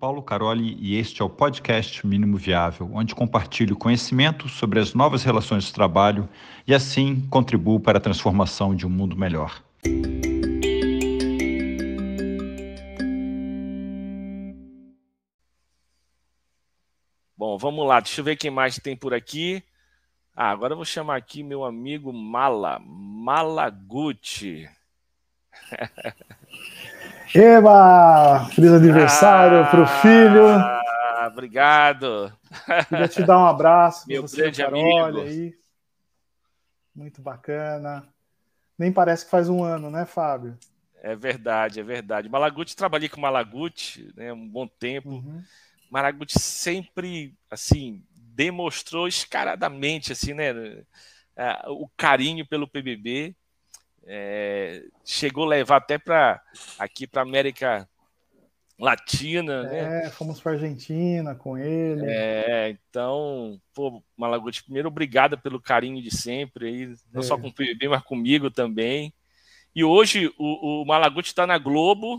[0.00, 5.22] Paulo Caroli e este é o podcast Mínimo Viável, onde compartilho conhecimento sobre as novas
[5.22, 6.26] relações de trabalho
[6.66, 9.62] e assim contribuo para a transformação de um mundo melhor.
[17.36, 19.62] Bom, vamos lá, deixa eu ver quem mais tem por aqui.
[20.34, 24.66] Ah, agora eu vou chamar aqui meu amigo Mala, Malaguti.
[27.34, 28.48] Eba!
[28.52, 31.28] Feliz aniversário ah, para o filho.
[31.28, 32.32] Obrigado.
[32.88, 34.08] Queria te dar um abraço.
[34.08, 35.20] Meu você, grande amigo.
[35.20, 35.54] Aí.
[36.94, 38.04] Muito bacana.
[38.76, 40.58] Nem parece que faz um ano, né, Fábio?
[41.02, 42.28] É verdade, é verdade.
[42.28, 45.10] Malaguti, trabalhei com Malaguti né, um bom tempo.
[45.10, 45.40] Uhum.
[45.88, 50.52] Malaguti sempre, assim, demonstrou escaradamente, assim, né,
[51.68, 53.36] o carinho pelo PBB
[54.06, 56.42] é, chegou a levar até para
[56.78, 57.88] aqui para América
[58.78, 60.06] Latina, né?
[60.06, 62.02] é, fomos para Argentina com ele.
[62.06, 67.22] É, então, pô, Malaguti, primeiro obrigado pelo carinho de sempre aí, não é.
[67.22, 69.12] só com o PBB, mas comigo também.
[69.74, 72.18] E hoje o, o Malaguti está na Globo.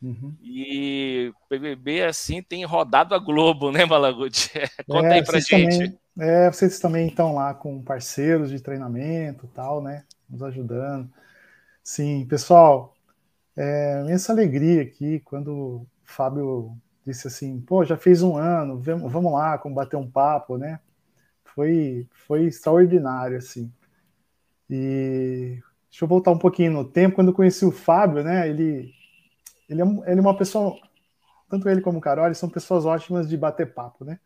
[0.00, 0.32] Uhum.
[0.40, 4.52] E o PBB assim tem rodado a Globo, né, Malaguti?
[4.88, 5.76] Conta é, aí pra gente.
[5.76, 10.04] Também, é, vocês também estão lá com parceiros de treinamento tal, né?
[10.28, 11.10] nos ajudando.
[11.82, 12.94] Sim, pessoal,
[13.56, 19.32] é, essa alegria aqui quando o Fábio disse assim, pô, já fez um ano, vamos
[19.32, 20.80] lá, combater um papo, né?
[21.44, 23.72] Foi, foi extraordinário, assim.
[24.70, 25.60] E
[25.90, 28.48] deixa eu voltar um pouquinho no tempo, quando eu conheci o Fábio, né?
[28.48, 28.92] Ele,
[29.68, 30.76] ele, é, ele é uma pessoa,
[31.48, 34.20] tanto ele como o Carol, são pessoas ótimas de bater papo, né?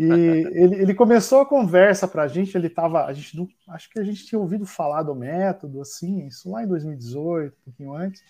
[0.08, 3.90] E ele, ele começou a conversa para a gente, ele estava, a gente não, acho
[3.90, 7.94] que a gente tinha ouvido falar do método, assim, isso lá em 2018, um pouquinho
[7.94, 8.22] antes.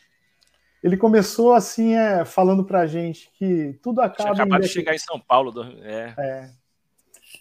[0.82, 4.32] Ele começou assim, é, falando para a gente que tudo acaba.
[4.32, 5.52] Tinha acabado de chegar em São Paulo.
[5.52, 5.62] Do...
[5.84, 6.14] É.
[6.18, 6.50] é.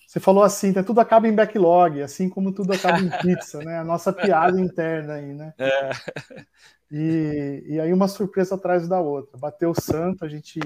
[0.05, 3.80] Você falou assim, né, tudo acaba em backlog, assim como tudo acaba em pizza, né?
[3.80, 5.53] A nossa piada interna aí, né?
[5.57, 5.91] É.
[6.91, 9.38] E, e aí uma surpresa atrás da outra.
[9.38, 10.59] Bateu o santo, a gente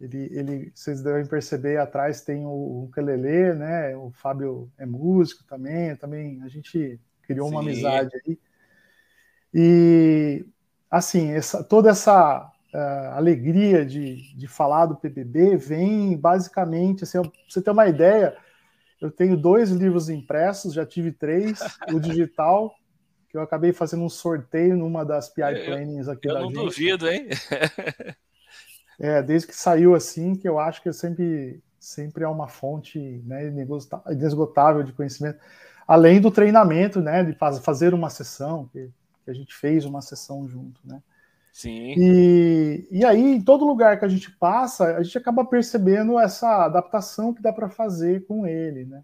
[0.00, 3.94] ele, ele, vocês devem perceber, atrás tem o ukulele, né?
[3.96, 7.54] O Fábio é músico também, também a gente criou Sim.
[7.54, 8.38] uma amizade aí.
[9.52, 10.46] E,
[10.90, 17.30] assim, essa, toda essa uh, alegria de, de falar do PBB vem basicamente, assim, pra
[17.46, 18.34] você ter uma ideia,
[19.02, 21.60] eu tenho dois livros impressos, já tive três,
[21.92, 22.74] o digital,
[23.28, 26.64] que eu acabei fazendo um sorteio numa das PI Plannings aqui eu da não gente.
[26.64, 27.28] duvido, hein?
[29.00, 33.50] É, desde que saiu assim, que eu acho que sempre, sempre é uma fonte né,
[34.10, 35.38] inesgotável de conhecimento.
[35.88, 38.90] Além do treinamento, né, de fazer uma sessão, que,
[39.24, 41.02] que a gente fez uma sessão junto, né?
[41.50, 41.94] Sim.
[41.96, 46.64] E, e aí, em todo lugar que a gente passa, a gente acaba percebendo essa
[46.64, 49.02] adaptação que dá para fazer com ele, né?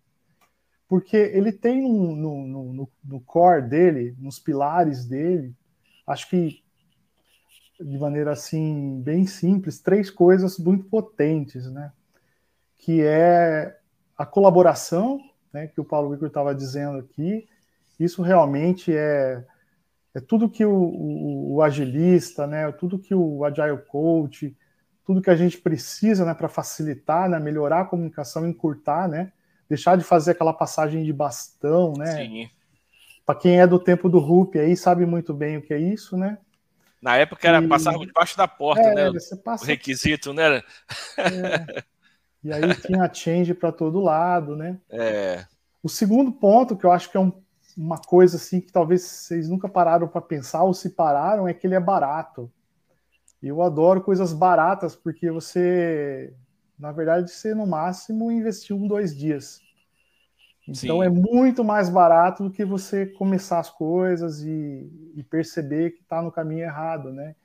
[0.88, 5.52] Porque ele tem no, no, no, no core dele, nos pilares dele,
[6.06, 6.62] acho que
[7.80, 11.92] de maneira assim bem simples três coisas muito potentes, né?
[12.78, 13.78] Que é
[14.16, 15.20] a colaboração,
[15.52, 15.66] né?
[15.66, 17.48] Que o Paulo Igor estava dizendo aqui.
[17.98, 19.44] Isso realmente é
[20.14, 22.72] é tudo que o, o, o, agilista, né?
[22.72, 24.56] Tudo que o agile coach,
[25.04, 26.32] tudo que a gente precisa, né?
[26.32, 27.38] Para facilitar, né?
[27.38, 29.30] Melhorar a comunicação, encurtar, né?
[29.68, 32.16] Deixar de fazer aquela passagem de bastão, né?
[32.16, 32.50] Sim.
[33.26, 36.16] Para quem é do tempo do RUP aí sabe muito bem o que é isso,
[36.16, 36.38] né?
[37.06, 37.68] Na época era e...
[37.68, 39.18] passar debaixo da porta, é, né?
[39.44, 39.62] Passa...
[39.62, 40.56] O requisito, né?
[41.16, 41.84] É.
[42.42, 44.76] E aí tinha change para todo lado, né?
[44.90, 45.46] É.
[45.80, 47.32] O segundo ponto que eu acho que é um,
[47.76, 51.64] uma coisa assim que talvez vocês nunca pararam para pensar ou se pararam é que
[51.64, 52.50] ele é barato.
[53.40, 56.34] Eu adoro coisas baratas porque você,
[56.76, 59.60] na verdade, você no máximo investiu um dois dias.
[60.68, 61.06] Então Sim.
[61.06, 66.20] é muito mais barato do que você começar as coisas e, e perceber que está
[66.20, 67.36] no caminho errado, né?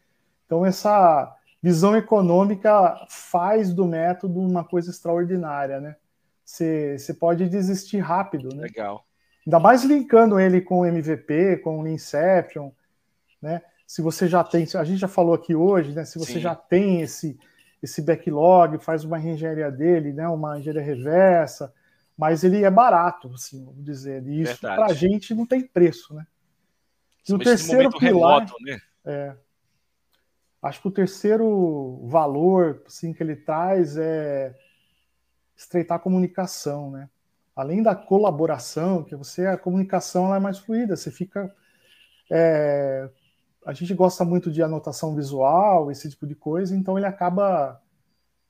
[0.46, 5.96] Então essa visão econômica faz do método uma coisa extraordinária, né?
[6.44, 8.64] Você, pode desistir rápido, né?
[8.64, 9.06] Legal.
[9.46, 12.72] Ainda mais linkando ele com o MVP, com o Inception,
[13.41, 13.62] né?
[13.85, 16.03] Se você já tem, a gente já falou aqui hoje, né?
[16.06, 16.40] Se você Sim.
[16.40, 17.38] já tem esse
[17.82, 20.28] esse backlog, faz uma engenharia dele, né?
[20.28, 21.73] Uma engenharia reversa,
[22.22, 24.23] mas ele é barato, assim, vamos dizer.
[24.28, 26.28] E isso para a gente não tem preço, né?
[27.28, 28.79] E o terceiro pilar, remoto, né?
[29.03, 29.35] é,
[30.62, 34.56] acho que o terceiro valor assim, que ele traz é
[35.58, 37.09] estreitar a comunicação, né?
[37.56, 41.52] Além da colaboração, que você a comunicação é mais fluida, você fica
[42.32, 43.09] é,
[43.66, 47.82] a gente gosta muito de anotação visual, esse tipo de coisa, então ele acaba,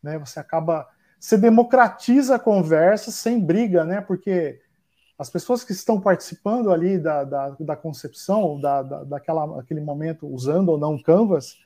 [0.03, 0.89] né, você acaba,
[1.21, 4.59] você democratiza a conversa sem briga, né, porque
[5.19, 10.25] as pessoas que estão participando ali da, da, da concepção, da, da, daquela, aquele momento,
[10.25, 11.59] usando ou não Canvas,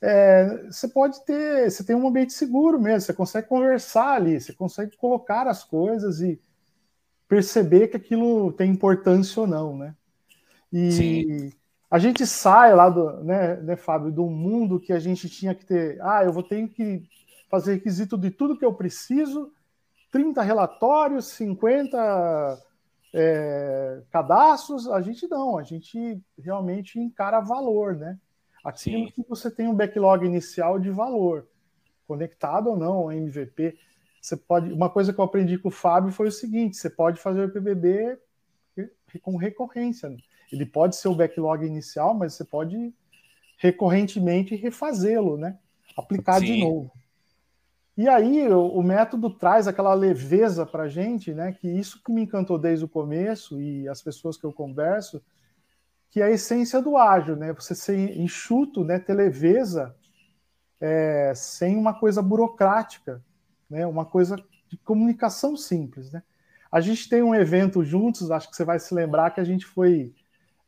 [0.00, 4.52] é, você pode ter, você tem um ambiente seguro mesmo, você consegue conversar ali, você
[4.52, 6.40] consegue colocar as coisas e
[7.26, 9.92] perceber que aquilo tem importância ou não, né?
[10.72, 11.52] E Sim.
[11.90, 15.66] a gente sai lá do, né, né, Fábio, do mundo que a gente tinha que
[15.66, 17.02] ter, ah, eu vou ter que
[17.48, 19.52] fazer requisito de tudo que eu preciso,
[20.10, 22.62] 30 relatórios, 50
[23.14, 28.18] é, cadastros, a gente não, a gente realmente encara valor, né?
[28.64, 29.12] Aquilo Sim.
[29.12, 31.46] que você tem um backlog inicial de valor,
[32.06, 33.78] conectado ou não ao MVP.
[34.20, 34.72] Você pode.
[34.72, 37.50] Uma coisa que eu aprendi com o Fábio foi o seguinte: você pode fazer o
[37.50, 38.18] PBB
[39.22, 40.14] com recorrência.
[40.52, 42.92] Ele pode ser o backlog inicial, mas você pode
[43.58, 45.58] recorrentemente refazê-lo, né?
[45.96, 46.46] Aplicar Sim.
[46.46, 46.92] de novo.
[47.98, 51.50] E aí o, o método traz aquela leveza para a gente, né?
[51.52, 55.20] Que isso que me encantou desde o começo e as pessoas que eu converso,
[56.08, 57.52] que é a essência do ágil, né?
[57.52, 59.00] Você ser enxuto, né?
[59.00, 59.96] Ter leveza
[60.80, 63.20] é, sem uma coisa burocrática,
[63.68, 63.84] né?
[63.84, 64.36] Uma coisa
[64.68, 66.22] de comunicação simples, né?
[66.70, 69.66] A gente tem um evento juntos, acho que você vai se lembrar que a gente
[69.66, 70.14] foi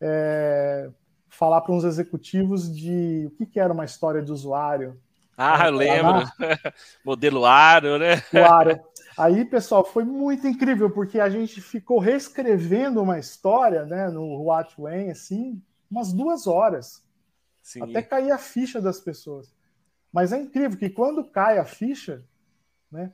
[0.00, 0.91] é,
[1.29, 5.00] falar para uns executivos de o que, que, era uma história de usuário.
[5.37, 6.25] Ah, eu lembro.
[7.05, 8.23] Modelo Aro, né?
[8.32, 8.81] O Aro.
[9.17, 14.75] Aí, pessoal, foi muito incrível, porque a gente ficou reescrevendo uma história, né, no What
[14.79, 17.05] When, assim, umas duas horas.
[17.62, 17.82] Sim.
[17.82, 19.55] Até cair a ficha das pessoas.
[20.12, 22.25] Mas é incrível que quando cai a ficha,
[22.91, 23.12] né,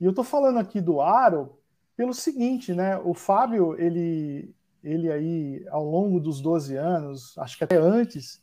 [0.00, 1.58] e eu estou falando aqui do Aro
[1.96, 4.52] pelo seguinte, né, o Fábio, ele,
[4.82, 8.42] ele aí, ao longo dos 12 anos, acho que até antes,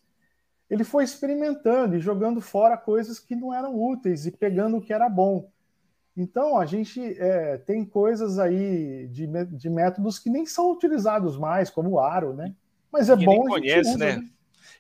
[0.72, 4.94] ele foi experimentando e jogando fora coisas que não eram úteis e pegando o que
[4.94, 5.52] era bom.
[6.16, 11.70] Então, a gente é, tem coisas aí de, de métodos que nem são utilizados mais,
[11.70, 12.56] como o Aro, né?
[12.90, 14.16] Mas é bom a gente conhece, usa, né?
[14.16, 14.30] né?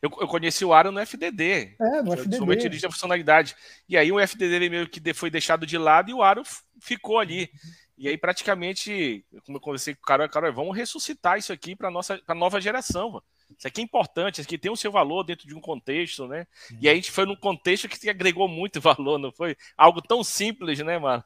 [0.01, 1.75] Eu, eu, conheci o Aro no FDD.
[1.77, 2.21] É, no FDD.
[2.23, 3.55] Principalmente de funcionalidade.
[3.87, 6.41] E aí o FDD meio que foi deixado de lado e o Aro
[6.79, 7.49] ficou ali.
[7.97, 11.89] E aí, praticamente, como eu conversei com o Carol, Carol, vamos ressuscitar isso aqui para
[11.89, 13.11] a nova geração.
[13.11, 13.23] Mano.
[13.57, 16.47] Isso aqui é importante, isso aqui tem o seu valor dentro de um contexto, né?
[16.71, 16.77] Uhum.
[16.81, 19.55] E a gente foi num contexto que agregou muito valor, não foi?
[19.77, 21.23] Algo tão simples, né, mano?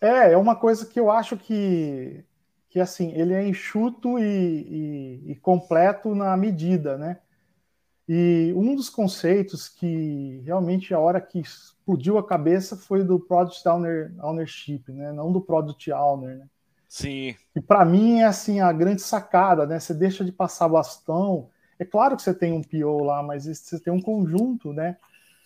[0.00, 2.24] É, é uma coisa que eu acho que,
[2.70, 7.18] que assim, ele é enxuto e, e, e completo na medida, né?
[8.08, 13.68] E um dos conceitos que realmente a hora que explodiu a cabeça foi do Product
[13.68, 15.12] Owner, Ownership, né?
[15.12, 16.46] Não do Product Owner, né?
[16.90, 17.36] Sim.
[17.54, 19.78] E para mim é assim a grande sacada, né?
[19.78, 21.48] Você deixa de passar bastão.
[21.78, 24.96] É claro que você tem um PO lá, mas você tem um conjunto, né?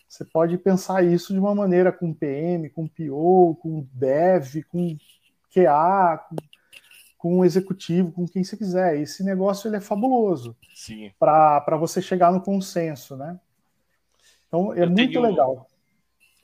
[0.09, 4.97] Você pode pensar isso de uma maneira com PM, com PO, com Dev, com
[5.53, 6.37] QA, com,
[7.19, 8.97] com executivo, com quem você quiser.
[8.97, 10.57] Esse negócio ele é fabuloso
[11.19, 13.39] para você chegar no consenso, né?
[14.49, 15.21] Então é Eu muito tenho...
[15.21, 15.69] legal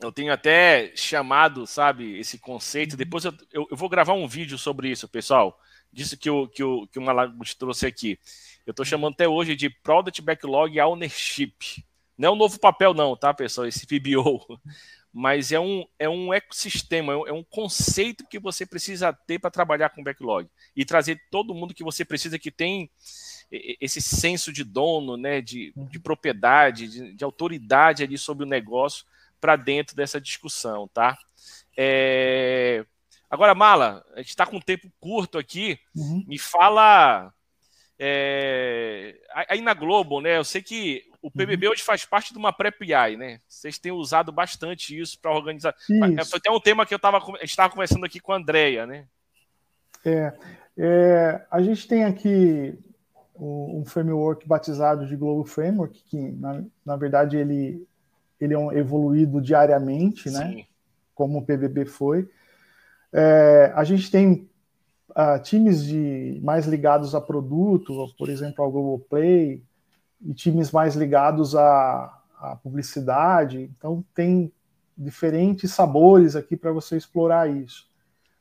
[0.01, 2.97] eu tenho até chamado, sabe, esse conceito.
[2.97, 5.59] Depois eu, eu, eu, vou gravar um vídeo sobre isso, pessoal.
[5.93, 8.19] Disso que o, que o, que o Malagut trouxe aqui.
[8.67, 11.85] Eu estou chamando até hoje de Product Backlog Ownership.
[12.17, 13.67] Não é um novo papel, não, tá, pessoal?
[13.67, 14.41] Esse PBO.
[15.13, 19.91] Mas é um, é um ecossistema, é um conceito que você precisa ter para trabalhar
[19.91, 20.49] com backlog.
[20.77, 22.89] E trazer todo mundo que você precisa que tem
[23.51, 29.05] esse senso de dono, né, de, de propriedade, de, de autoridade ali sobre o negócio
[29.41, 31.17] para dentro dessa discussão, tá?
[31.77, 32.85] É...
[33.31, 35.79] Agora, Mala, a gente está com um tempo curto aqui.
[35.95, 36.25] Uhum.
[36.27, 37.33] Me fala
[37.99, 39.17] é...
[39.49, 40.37] aí na Globo, né?
[40.37, 41.73] Eu sei que o PBB uhum.
[41.73, 43.41] hoje faz parte de uma pré-PI, né?
[43.49, 45.75] Vocês têm usado bastante isso para organizar.
[45.89, 46.31] Isso.
[46.31, 49.07] Foi até um tema que eu tava, estava conversando aqui com a Andrea, né?
[50.05, 50.33] É,
[50.79, 52.79] é, a gente tem aqui
[53.43, 57.87] um framework batizado de Global Framework, que na, na verdade ele
[58.41, 60.49] ele é um evoluído diariamente, né?
[60.49, 60.67] Sim.
[61.15, 62.29] Como o PBB foi.
[63.13, 64.49] É, a gente tem
[65.11, 69.63] uh, times de mais ligados a produto, por exemplo, ao Google Play,
[70.23, 73.71] e times mais ligados à, à publicidade.
[73.77, 74.53] Então tem
[74.97, 77.89] diferentes sabores aqui para você explorar isso.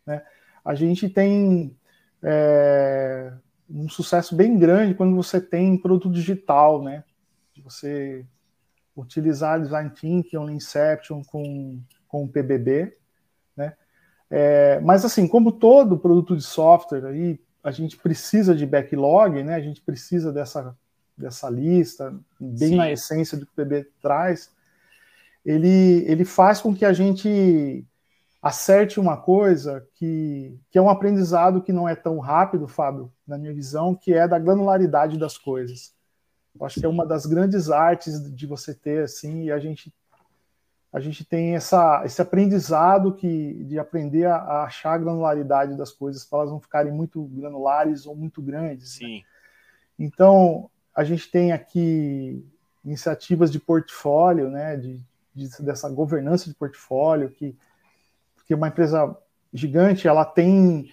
[0.05, 0.21] Né?
[0.63, 1.75] A gente tem
[2.21, 3.31] é,
[3.69, 7.03] um sucesso bem grande quando você tem produto digital, né?
[7.63, 8.25] Você
[8.95, 12.95] utilizar Design Thinking ou Inception com, com o PBB,
[13.55, 13.73] né?
[14.29, 19.55] É, mas assim, como todo produto de software aí, a gente precisa de backlog, né?
[19.55, 20.75] A gente precisa dessa
[21.19, 22.75] dessa lista, bem Sim.
[22.77, 24.49] na essência do que o PB traz,
[25.45, 27.85] ele, ele faz com que a gente
[28.41, 33.37] acerte uma coisa que, que é um aprendizado que não é tão rápido, Fábio, na
[33.37, 35.93] minha visão, que é da granularidade das coisas.
[36.57, 39.93] Eu acho que é uma das grandes artes de você ter, assim, e a gente
[40.91, 45.91] a gente tem essa, esse aprendizado que, de aprender a, a achar a granularidade das
[45.91, 48.99] coisas para elas não ficarem muito granulares ou muito grandes.
[48.99, 49.07] Né?
[49.07, 49.17] Sim.
[49.17, 49.23] Né?
[49.99, 52.43] Então, a gente tem aqui
[52.83, 54.99] iniciativas de portfólio, né, de,
[55.35, 57.55] de, dessa governança de portfólio, que,
[58.47, 59.15] que uma empresa
[59.53, 60.91] gigante ela tem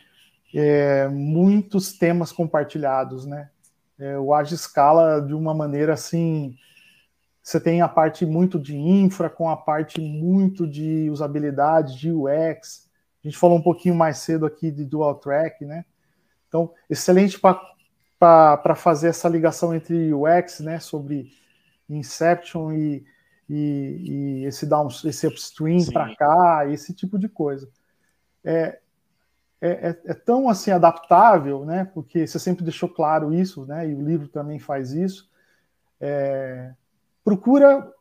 [0.55, 3.51] é, muitos temas compartilhados, né?
[3.99, 6.57] É, o Age escala de uma maneira assim
[7.47, 12.91] você tem a parte muito de infra, com a parte muito de usabilidade, de UX.
[13.23, 15.85] A gente falou um pouquinho mais cedo aqui de dual track, né?
[16.49, 20.81] Então, excelente para fazer essa ligação entre UX, né?
[20.81, 21.31] Sobre
[21.88, 23.07] Inception e,
[23.49, 27.71] e, e esse, down, esse upstream para cá, esse tipo de coisa.
[28.45, 28.81] É,
[29.61, 31.85] é, é, é, tão assim adaptável, né?
[31.95, 33.89] Porque você sempre deixou claro isso, né?
[33.89, 35.31] E o livro também faz isso.
[36.01, 36.73] É,
[37.25, 37.93] procura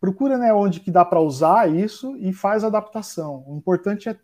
[0.00, 3.44] procura né, onde que dá para usar isso e faz adaptação.
[3.46, 4.16] O importante é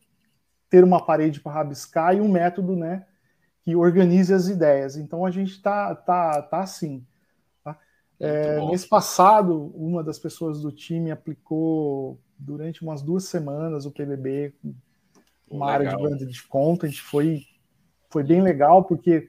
[0.71, 3.05] ter uma parede para rabiscar e um método né,
[3.62, 4.97] que organize as ideias.
[4.97, 7.05] Então a gente está tá, tá assim.
[7.62, 7.78] Tá?
[8.19, 14.55] É, mês passado, uma das pessoas do time aplicou durante umas duas semanas o PBB
[15.49, 15.91] uma legal.
[15.95, 16.99] área de banda de content.
[17.00, 17.43] Foi,
[18.11, 19.29] foi bem legal porque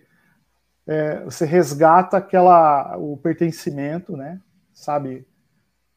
[0.86, 4.42] é, você resgata aquela o pertencimento, né?
[4.78, 5.26] sabe?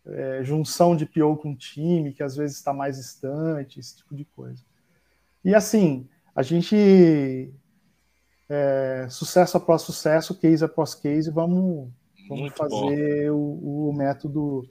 [0.06, 4.24] É, junção de PO com time, que às vezes está mais distante, esse tipo de
[4.24, 4.64] coisa.
[5.44, 7.52] E assim, a gente.
[8.48, 11.88] É, sucesso após sucesso, case após case, vamos,
[12.28, 14.68] vamos fazer o, o, método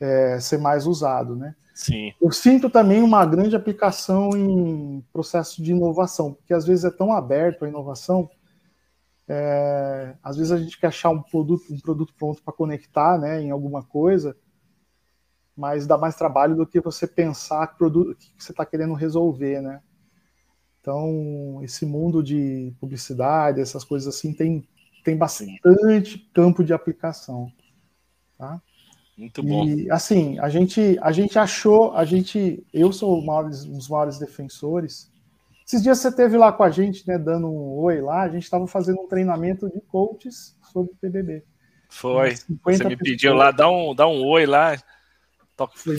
[0.00, 1.54] é, ser mais usado, né?
[1.74, 2.12] Sim.
[2.20, 7.12] Eu sinto também uma grande aplicação em processo de inovação, porque às vezes é tão
[7.12, 8.28] aberto a inovação
[9.28, 13.42] é, às vezes a gente quer achar um produto, um produto pronto para conectar né,
[13.42, 14.34] em alguma coisa,
[15.54, 19.60] mas dá mais trabalho do que você pensar que produto que você está querendo resolver,
[19.60, 19.82] né?
[20.80, 24.66] Então, esse mundo de publicidade, essas coisas assim, tem,
[25.04, 27.52] tem bastante campo de aplicação.
[28.38, 28.62] Tá?
[29.18, 29.66] Muito bom.
[29.66, 35.10] E, assim, a gente, a gente achou, a gente, eu sou um dos maiores defensores
[35.68, 38.44] esses dias você teve lá com a gente, né, dando um oi lá, a gente
[38.44, 41.44] estava fazendo um treinamento de coaches sobre PBB.
[41.90, 42.34] Foi.
[42.64, 44.78] Você me pediu lá, dá um, dá um oi lá.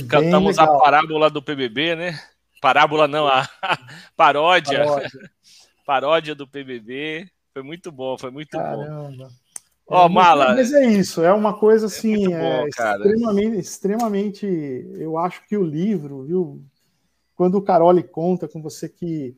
[0.09, 2.19] Cantamos a parábola do PBB, né?
[2.59, 3.47] Parábola não, a
[4.17, 4.79] paródia.
[4.79, 5.31] Paródia,
[5.85, 7.29] paródia do PBB.
[7.53, 9.11] Foi muito bom, foi muito Caramba.
[9.15, 9.27] bom.
[9.89, 10.53] Ó, oh, Mala.
[10.53, 14.45] Mas é isso, é uma coisa é assim, é, bom, extremamente, extremamente.
[14.99, 16.63] Eu acho que o livro, viu?
[17.35, 19.35] Quando o Caroli conta com você que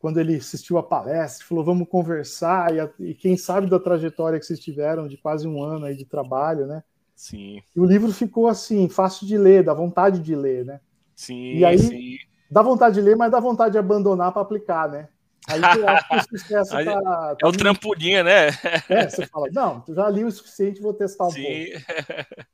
[0.00, 4.36] quando ele assistiu a palestra, falou, vamos conversar, e, a, e, quem sabe da trajetória
[4.36, 6.82] que vocês tiveram de quase um ano aí de trabalho, né?
[7.14, 7.62] Sim.
[7.76, 10.80] E o livro ficou assim, fácil de ler, dá vontade de ler, né?
[11.14, 12.16] Sim, e aí, sim.
[12.50, 15.08] dá vontade de ler, mas dá vontade de abandonar para aplicar, né?
[15.48, 18.48] Aí eu acho que o sucesso tá, tá É o trampolim, né?
[18.88, 21.42] É, você fala, não, já li o suficiente, vou testar um sim.
[21.42, 22.46] pouco.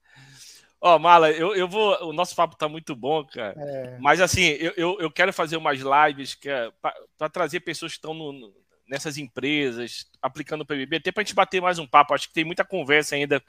[0.80, 2.08] Ó, oh, Mala, eu, eu vou.
[2.08, 3.54] O nosso papo tá muito bom, cara.
[3.58, 3.98] É.
[4.00, 6.70] Mas assim, eu, eu, eu, quero fazer umas lives que é
[7.16, 8.54] para trazer pessoas que estão no,
[8.88, 12.14] nessas empresas, aplicando o PBB, até para a gente bater mais um papo.
[12.14, 13.40] Acho que tem muita conversa ainda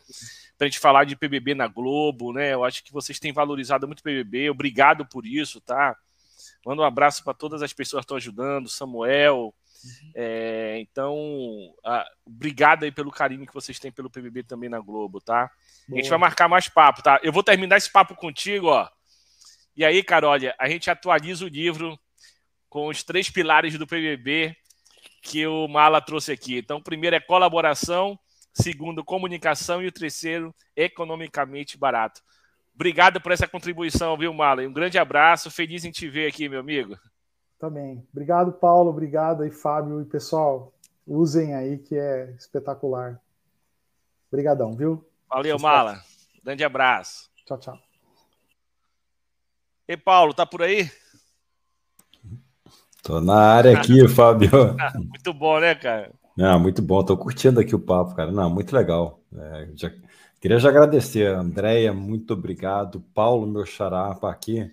[0.58, 2.51] para a gente falar de PBB na Globo, né?
[2.51, 4.50] Eu acho que vocês têm valorizado muito o PBB.
[4.50, 5.96] Obrigado por isso, tá?
[6.65, 9.53] Manda um abraço para todas as pessoas que estão ajudando, Samuel.
[9.83, 10.11] Uhum.
[10.13, 15.21] É, então, a, obrigado aí pelo carinho que vocês têm pelo PBB também na Globo,
[15.21, 15.49] tá?
[15.87, 15.99] Boa.
[15.99, 17.19] A gente vai marcar mais papo, tá?
[17.23, 18.87] Eu vou terminar esse papo contigo, ó.
[19.75, 21.97] E aí, Carol, a gente atualiza o livro
[22.67, 24.55] com os três pilares do PBB
[25.21, 26.57] que o Mala trouxe aqui.
[26.57, 28.19] Então, o primeiro é colaboração,
[28.53, 32.21] segundo, comunicação e o terceiro, economicamente barato.
[32.79, 34.62] Obrigado por essa contribuição, viu, Mala?
[34.62, 36.98] Um grande abraço, feliz em te ver aqui, meu amigo.
[37.59, 38.07] Também.
[38.09, 38.89] Obrigado, Paulo.
[38.89, 40.01] Obrigado aí, Fábio.
[40.01, 40.74] E pessoal,
[41.05, 43.19] usem aí que é espetacular.
[44.31, 45.05] Obrigadão, viu?
[45.27, 46.00] Valeu, Mala.
[46.41, 47.29] Grande abraço.
[47.45, 47.77] Tchau, tchau.
[49.86, 50.89] E Paulo, tá por aí?
[53.03, 54.50] Tô na área aqui, Fábio.
[54.95, 56.13] muito bom, né, cara?
[56.38, 57.03] Não, muito bom.
[57.03, 58.31] Tô curtindo aqui o papo, cara.
[58.31, 59.19] Não, muito legal.
[59.36, 59.91] É, já,
[60.39, 63.01] queria já agradecer, Andréia, muito obrigado.
[63.13, 64.72] Paulo, meu xará, aqui.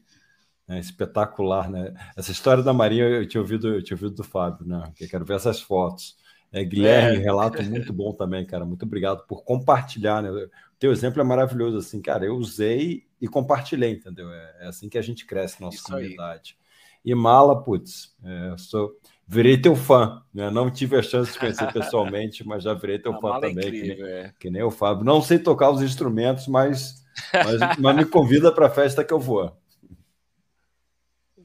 [0.68, 1.94] É espetacular, né?
[2.16, 4.92] Essa história da Maria eu tinha ouvido, eu tinha ouvido do Fábio, né?
[5.00, 6.16] Eu quero ver essas fotos.
[6.52, 7.20] É, Guilherme, é.
[7.20, 8.64] relato muito bom também, cara.
[8.64, 10.30] Muito obrigado por compartilhar, né?
[10.30, 12.24] O teu exemplo é maravilhoso, assim, cara.
[12.24, 14.28] Eu usei e compartilhei, entendeu?
[14.32, 16.56] É, é assim que a gente cresce na nossa Isso comunidade.
[16.58, 17.12] Aí.
[17.12, 18.90] E mala, putz, é, sou,
[19.26, 20.50] virei teu fã, né?
[20.50, 23.52] Não tive a chance de conhecer pessoalmente, mas já virei teu a fã é também,
[23.52, 24.34] incrível, que, nem, é.
[24.40, 25.04] que, nem, o Fábio.
[25.04, 29.18] Não sei tocar os instrumentos, mas, mas, mas me convida para a festa que eu
[29.18, 29.56] vou.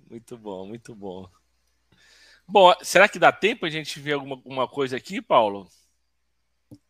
[0.09, 1.27] Muito bom, muito bom.
[2.47, 5.67] Bom, será que dá tempo a gente ver alguma, alguma coisa aqui, Paulo?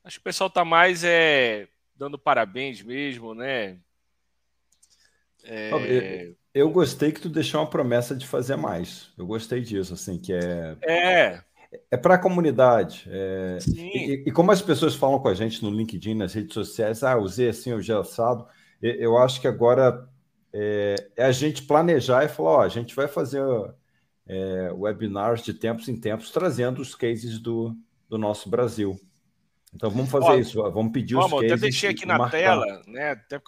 [0.03, 3.77] Acho que o pessoal está mais é, dando parabéns mesmo, né?
[5.43, 6.33] É...
[6.53, 9.09] Eu, eu, gostei que tu deixou uma promessa de fazer mais.
[9.17, 10.77] Eu gostei disso, assim, que é.
[10.83, 11.41] É.
[11.89, 13.05] É para a comunidade.
[13.09, 13.57] É...
[13.67, 17.17] E, e, como as pessoas falam com a gente no LinkedIn, nas redes sociais, ah,
[17.17, 18.45] usei assim, o assado.
[18.81, 20.09] Eu acho que agora
[20.53, 23.41] é, é, a gente planejar e falar: ó, a gente vai fazer
[24.27, 27.75] é, webinars de tempos em tempos trazendo os cases do,
[28.09, 28.99] do nosso Brasil.
[29.73, 31.51] Então vamos fazer ó, isso, vamos pedir os cases.
[31.51, 32.37] Até deixei aqui na marcar.
[32.37, 33.11] tela, né?
[33.11, 33.39] Até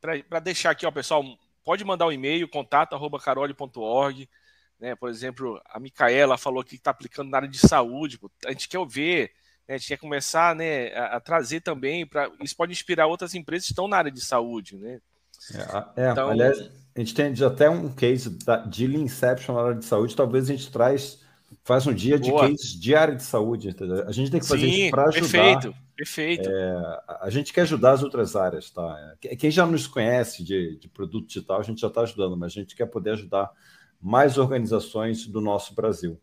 [0.00, 1.22] para deixar aqui, ó, pessoal,
[1.66, 4.28] pode mandar um e-mail, contato@carole.org.
[4.78, 8.20] Né, por exemplo, a Micaela falou que está aplicando na área de saúde.
[8.46, 9.32] A gente quer ver,
[9.66, 13.34] né, a gente quer começar né, a, a trazer também, para isso pode inspirar outras
[13.34, 14.76] empresas que estão na área de saúde.
[14.76, 15.00] Né?
[15.96, 19.74] É, é então, aliás, a gente tem até um case de Lean Inception na área
[19.74, 21.20] de saúde, talvez a gente traz,
[21.64, 22.42] faz um dia de Boa.
[22.42, 24.06] cases de área de saúde, entendeu?
[24.06, 25.20] A gente tem que fazer Sim, isso para ajudar.
[25.20, 26.48] Perfeito, perfeito.
[26.48, 29.16] É, a gente quer ajudar as outras áreas, tá?
[29.38, 32.60] Quem já nos conhece de, de produto digital, a gente já está ajudando, mas a
[32.60, 33.50] gente quer poder ajudar
[34.00, 36.20] mais organizações do nosso Brasil.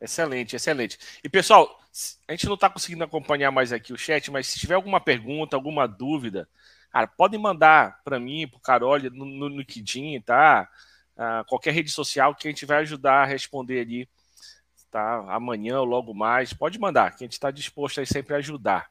[0.00, 0.98] Excelente, excelente.
[1.22, 1.78] E pessoal,
[2.26, 5.54] a gente não está conseguindo acompanhar mais aqui o chat, mas se tiver alguma pergunta,
[5.54, 6.48] alguma dúvida,
[6.92, 10.68] Cara, podem mandar para mim, para o Carol, no, no LinkedIn, tá?
[11.16, 14.08] Ah, qualquer rede social que a gente vai ajudar a responder ali,
[14.92, 15.24] tá?
[15.28, 16.52] Amanhã ou logo mais.
[16.52, 18.88] Pode mandar, que a gente está disposto aí sempre a ajudar.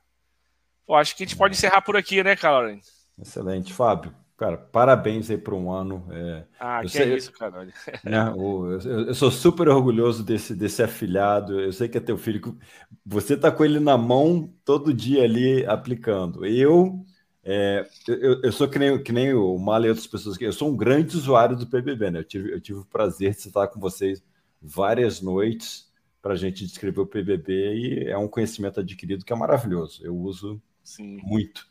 [0.86, 2.77] Pô, acho que a gente pode encerrar por aqui, né, Carol?
[3.22, 4.13] Excelente, Fábio.
[4.36, 6.03] Cara, parabéns aí por um ano.
[6.10, 7.67] É, ah, que sei, é isso, Carol.
[8.03, 11.61] Né, eu, eu, sou super orgulhoso desse, desse afilhado.
[11.61, 12.57] Eu sei que é teu filho.
[13.05, 16.44] Você tá com ele na mão todo dia ali aplicando.
[16.44, 17.05] Eu
[17.44, 20.53] é, eu, eu, sou que nem, que nem o Mala e outras pessoas que eu
[20.53, 22.20] sou um grande usuário do PBB, né?
[22.20, 24.24] Eu tive, eu tive o prazer de estar com vocês
[24.61, 25.91] várias noites
[26.22, 30.05] para a gente descrever o PBB e é um conhecimento adquirido que é maravilhoso.
[30.05, 31.18] Eu uso Sim.
[31.24, 31.70] muito.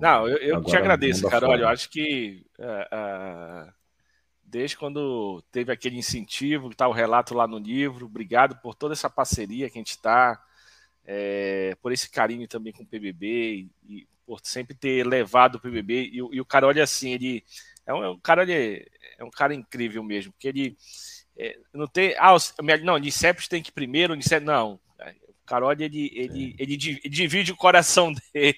[0.00, 1.54] Não, eu, eu te agradeço, Carol.
[1.54, 3.72] Eu acho que uh, uh,
[4.46, 9.10] desde quando teve aquele incentivo, está o relato lá no livro, obrigado por toda essa
[9.10, 10.42] parceria que a gente está,
[11.04, 15.60] é, por esse carinho também com o PBB e, e por sempre ter levado o
[15.60, 16.10] PBB.
[16.12, 17.44] E, e o Carol, assim, ele
[17.84, 20.76] é um, é um cara, ele é um cara incrível mesmo, porque ele
[21.38, 22.14] é, não tem.
[22.18, 22.34] Ah,
[22.82, 24.80] não, o Niceps tem que primeiro, Niceps, não.
[24.98, 26.76] O Carol, ele, ele, ele, ele,
[27.08, 28.56] divide o coração dele.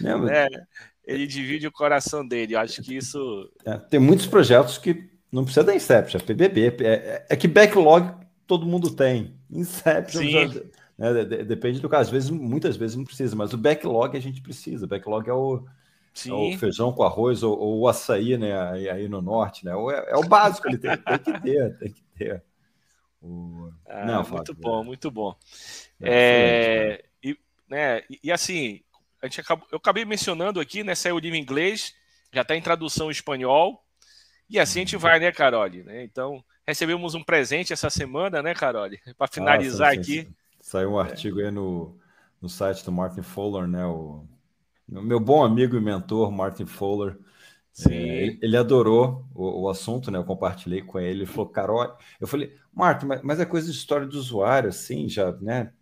[0.00, 0.48] Não, é,
[1.04, 2.54] ele divide o coração dele.
[2.54, 3.50] Eu acho que isso.
[3.64, 6.66] É, tem muitos projetos que não precisa da Inception, é PBB.
[6.80, 8.12] É, é, é, que backlog
[8.46, 9.34] todo mundo tem.
[9.50, 10.46] Inception já,
[10.98, 11.24] né?
[11.24, 12.08] Depende do caso.
[12.08, 14.86] Às vezes, muitas vezes não precisa, mas o backlog a gente precisa.
[14.86, 15.64] O backlog é o,
[16.26, 18.52] é o feijão com arroz ou, ou, o açaí, né?
[18.90, 19.72] Aí, no norte, né?
[19.72, 22.42] É, é o básico, ele tem, tem, que ter, tem que ter.
[23.22, 23.70] O...
[23.86, 25.36] Ah, não, muito bom, muito bom.
[26.00, 28.80] É, e, né, e, assim,
[29.22, 30.94] a gente acabou, eu acabei mencionando aqui, né?
[30.94, 31.94] Saiu o livro em inglês,
[32.32, 33.84] já está em tradução em espanhol.
[34.48, 35.02] E assim a gente uhum.
[35.02, 35.84] vai, né, Carole?
[35.84, 36.02] Né?
[36.02, 38.98] Então, recebemos um presente essa semana, né, Carole?
[39.16, 40.34] Para finalizar ah, sim, sim, aqui.
[40.60, 41.02] Saiu um é.
[41.02, 41.96] artigo aí no,
[42.40, 43.86] no site do Martin Fowler, né?
[43.86, 44.26] O
[44.90, 47.16] meu bom amigo e mentor, Martin Fowler.
[47.88, 50.18] É, ele adorou o, o, assunto, né?
[50.18, 51.20] Eu compartilhei com ele.
[51.20, 55.08] Ele falou, Carol, eu falei, Martin, mas, mas é coisa de história do usuário, assim,
[55.08, 55.72] já, né?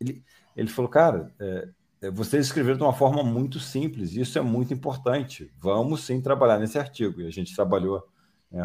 [0.00, 0.24] Ele,
[0.56, 1.68] ele falou, cara, é,
[2.02, 5.52] é vocês escreveram de uma forma muito simples, e isso é muito importante.
[5.58, 7.20] Vamos sim trabalhar nesse artigo.
[7.20, 8.06] E a gente trabalhou
[8.50, 8.62] né,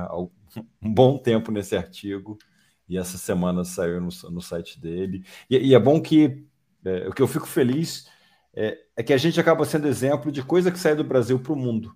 [0.81, 2.37] um bom tempo nesse artigo
[2.87, 5.25] e essa semana saiu no, no site dele.
[5.49, 6.45] E, e, é bom que
[6.83, 8.07] é, o que eu fico feliz
[8.55, 11.53] é, é, que a gente acaba sendo exemplo de coisa que sai do Brasil para
[11.53, 11.93] o mundo.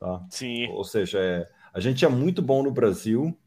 [0.00, 0.26] Tá?
[0.30, 0.66] Sim.
[0.70, 3.38] Ou seja, é, a gente é muito bom no Brasil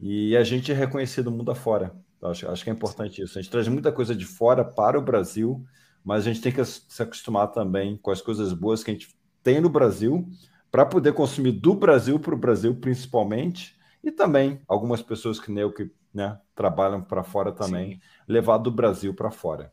[0.00, 1.94] e a gente é reconhecido mundo afora.
[2.20, 2.28] Tá?
[2.28, 3.38] Acho, acho que é importante isso.
[3.38, 5.64] A gente traz muita coisa de fora para o Brasil,
[6.04, 9.16] mas a gente tem que se acostumar também com as coisas boas que a gente
[9.42, 10.28] tem no Brasil
[10.72, 15.62] para poder consumir do Brasil para o Brasil, principalmente, e também algumas pessoas que nem
[15.62, 18.00] eu que né, trabalham para fora também, Sim.
[18.26, 19.72] levar do Brasil para fora.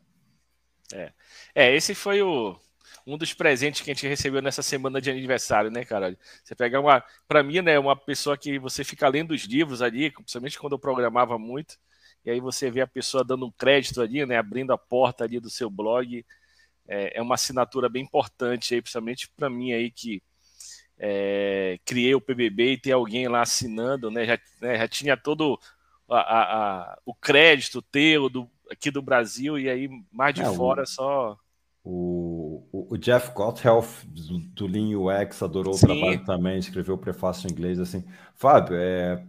[0.94, 1.12] É.
[1.54, 2.56] é, esse foi o,
[3.04, 6.16] um dos presentes que a gente recebeu nessa semana de aniversário, né, cara?
[6.42, 10.10] Você pegar uma, para mim, né, uma pessoa que você fica lendo os livros ali,
[10.10, 11.76] principalmente quando eu programava muito,
[12.24, 15.40] e aí você vê a pessoa dando um crédito ali, né, abrindo a porta ali
[15.40, 16.24] do seu blog,
[16.86, 20.22] é, é uma assinatura bem importante aí, principalmente para mim aí que
[20.98, 25.58] é, criei o PBB e ter alguém lá assinando, né, já, né, já tinha todo
[26.08, 26.42] a, a,
[26.92, 30.86] a, o crédito teu do, aqui do Brasil e aí mais de é, fora o,
[30.86, 31.38] só
[31.84, 35.84] o, o, Jeff Gotthelf do, do Lean UX adorou Sim.
[35.84, 38.02] o trabalho também, escreveu o prefácio em inglês assim.
[38.34, 39.22] Fábio, é,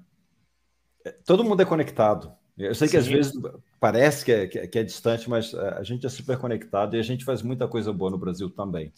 [1.04, 2.32] é todo mundo é conectado.
[2.58, 2.92] Eu sei Sim.
[2.92, 3.34] que às vezes
[3.78, 7.00] parece que é, que é, é distante, mas é, a gente é super conectado e
[7.00, 8.94] a gente faz muita coisa boa no Brasil também.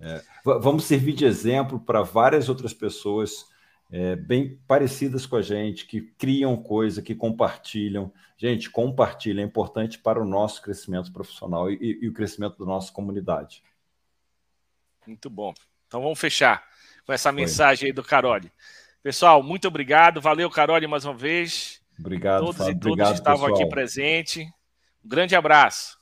[0.00, 3.51] É, vamos servir de exemplo para várias outras pessoas
[3.92, 8.10] é, bem parecidas com a gente, que criam coisa, que compartilham.
[8.38, 12.90] Gente, compartilha é importante para o nosso crescimento profissional e, e o crescimento da nossa
[12.90, 13.62] comunidade.
[15.06, 15.52] Muito bom.
[15.86, 16.64] Então vamos fechar
[17.04, 18.50] com essa mensagem aí do Carole.
[19.02, 20.22] Pessoal, muito obrigado.
[20.22, 21.82] Valeu, Carole, mais uma vez.
[21.98, 22.70] Obrigado, Todos Fábio.
[22.70, 23.60] e todos Obrigado, estavam pessoal.
[23.60, 24.46] aqui presentes.
[25.04, 26.01] Um grande abraço.